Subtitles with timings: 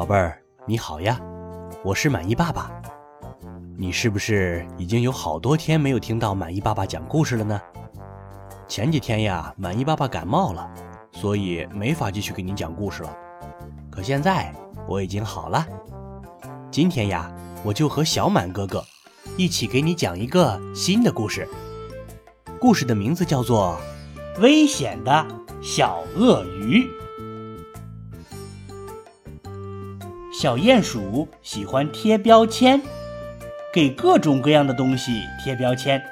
[0.00, 1.20] 宝贝儿，你好呀，
[1.84, 2.72] 我是满意爸爸。
[3.76, 7.60] 你是不是已经有好多天没有听到满意爸爸讲故事了呢？
[8.66, 10.66] 前几天呀，满意爸爸感冒了，
[11.12, 13.14] 所以没法继续给你讲故事了。
[13.90, 14.50] 可现在
[14.88, 15.66] 我已经好了，
[16.70, 17.30] 今天呀，
[17.62, 18.82] 我就和小满哥哥
[19.36, 21.46] 一起给你讲一个新的故事。
[22.58, 23.78] 故事的名字叫做
[24.40, 25.26] 《危险的
[25.60, 26.84] 小鳄鱼》。
[30.40, 32.80] 小鼹鼠喜欢贴标签，
[33.70, 36.02] 给各种各样的东西贴标签。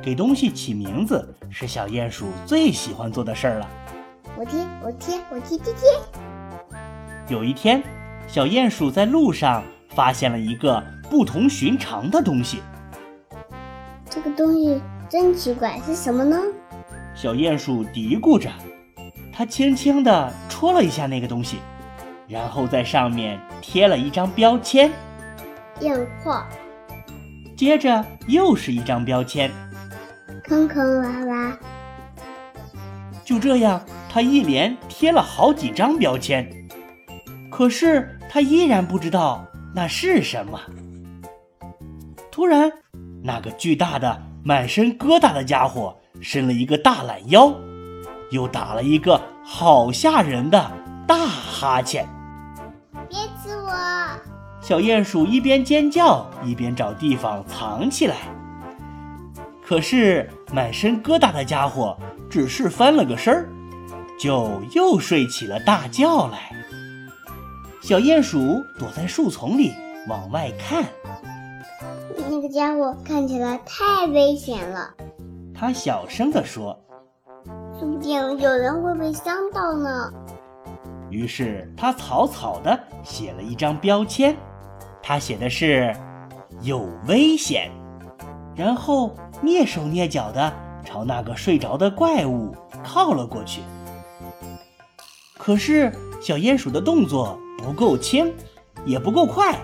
[0.00, 3.68] 给东西起名字是小鼹鼠最喜欢做的事儿了。
[4.38, 5.90] 我贴，我贴，我贴贴贴。
[7.26, 7.82] 有一天，
[8.28, 12.62] 小鼹鼠在路上发现了一个不同寻常的东西。
[14.08, 16.38] 这个东西真奇怪，是什么呢？
[17.12, 18.48] 小鼹鼠嘀咕着，
[19.32, 21.58] 它轻轻地戳了一下那个东西。
[22.26, 24.90] 然后在上面贴了一张标签，
[25.78, 26.46] 电话。
[27.56, 29.50] 接着又是一张标签，
[30.44, 31.56] 坑坑洼洼。
[33.24, 36.50] 就这样，他一连贴了好几张标签，
[37.50, 40.60] 可是他依然不知道那是什么。
[42.30, 42.70] 突然，
[43.22, 47.54] 那个巨大的、满身疙瘩的家伙伸了一个大懒腰，
[48.30, 50.70] 又打了一个好吓人的
[51.06, 52.06] 大哈欠。
[54.66, 58.16] 小鼹鼠一边尖叫一边找地方藏起来。
[59.62, 61.94] 可是满身疙瘩的家伙
[62.30, 63.46] 只是翻了个身儿，
[64.18, 66.50] 就又睡起了大觉来。
[67.82, 68.38] 小鼹鼠
[68.78, 69.70] 躲在树丛里
[70.08, 70.82] 往外看，
[72.30, 74.94] 那个家伙看起来太危险了。
[75.54, 76.74] 他小声地说
[77.78, 80.10] ：“说不定有人会被伤到呢。”
[81.12, 84.34] 于是他草草地写了一张标签，
[85.06, 85.94] 他写的是
[86.64, 87.70] “有危险”，
[88.56, 90.50] 然后蹑手蹑脚地
[90.82, 93.60] 朝那个睡着的怪物靠了过去。
[95.36, 98.32] 可是小鼹鼠的动作不够轻，
[98.86, 99.54] 也不够快。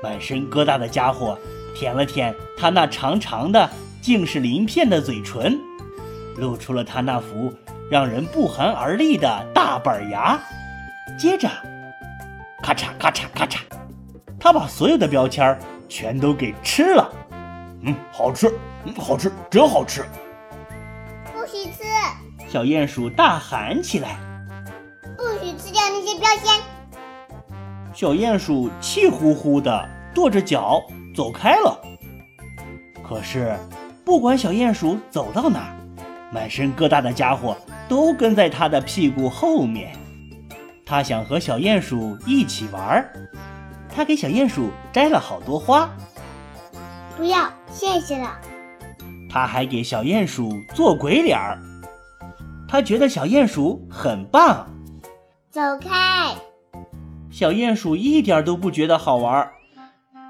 [0.00, 1.36] 满身疙瘩的家伙
[1.74, 3.68] 舔了舔他那长长的、
[4.00, 5.58] 竟是鳞片的嘴唇，
[6.36, 7.52] 露出了他那副。
[7.90, 10.40] 让人不寒而栗的大板牙，
[11.18, 11.48] 接着，
[12.62, 13.58] 咔嚓咔嚓咔嚓，
[14.44, 17.10] 他把所有的标签全都给吃了。
[17.80, 18.52] 嗯，好吃，
[18.84, 20.04] 嗯，好吃，真好吃。
[21.32, 21.82] 不许吃！
[22.46, 24.18] 小鼹鼠大喊起来
[25.16, 26.60] ：“不许吃掉那些标签！”
[27.94, 30.82] 小鼹鼠气呼呼的跺着脚
[31.16, 31.80] 走开了。
[33.02, 33.56] 可是，
[34.04, 35.72] 不管小鼹鼠走到哪儿，
[36.30, 37.56] 满身疙瘩的家伙。
[37.86, 39.94] 都跟在他的屁股后面。
[40.84, 43.12] 他想和小鼹鼠一起玩儿，
[43.94, 45.88] 他给小鼹鼠摘了好多花。
[47.16, 48.36] 不要，谢谢了。
[49.30, 51.58] 他还给小鼹鼠做鬼脸儿。
[52.68, 54.66] 他觉得小鼹鼠很棒。
[55.50, 56.34] 走开！
[57.30, 59.48] 小鼹鼠一点都不觉得好玩。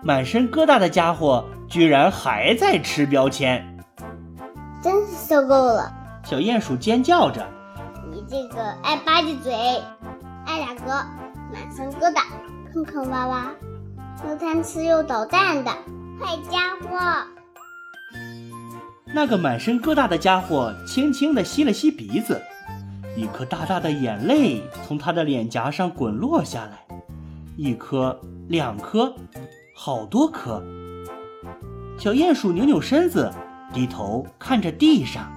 [0.02, 3.64] 满身疙瘩的家伙居然还在吃标签，
[4.82, 5.90] 真是受够了。
[6.22, 7.46] 小鼹鼠尖叫着
[8.12, 9.54] ：“你这个爱吧唧嘴、
[10.44, 10.88] 爱打嗝、
[11.50, 12.22] 满身疙瘩、
[12.74, 13.50] 坑坑洼洼、
[14.28, 15.70] 又贪吃又捣蛋的
[16.18, 17.24] 坏家伙！”
[19.14, 22.42] 那个满身疙瘩的家伙轻轻地吸了吸鼻子，
[23.16, 26.84] 一颗大大的眼泪从他的脸颊上滚落下来，
[27.56, 29.14] 一颗、两颗，
[29.76, 30.60] 好多颗。
[31.96, 33.32] 小鼹鼠扭扭身子，
[33.72, 35.32] 低头看着地上。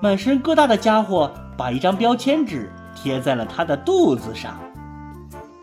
[0.00, 4.58] 满身疙瘩的家伙把一张标签纸贴在了他的肚子上。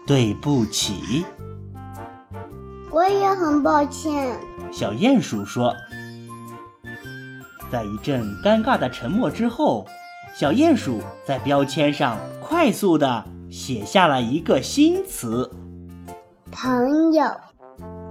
[0.06, 1.26] 对不起，
[2.92, 4.38] 我也很抱歉。
[4.72, 5.74] 小鼹鼠说。
[7.72, 9.86] 在一阵尴尬的沉默之后，
[10.36, 15.52] 小鼹鼠在标签上快速地写下了一个新词
[16.51, 17.25] “朋友”，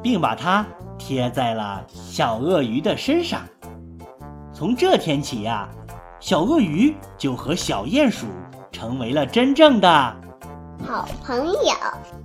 [0.02, 0.66] 并把它
[0.98, 3.42] 贴在了小鳄鱼的身上。
[4.52, 5.68] 从这天起呀。
[6.20, 8.26] 小鳄鱼就和小鼹鼠
[8.72, 10.16] 成为了真正的
[10.86, 12.23] 好朋友。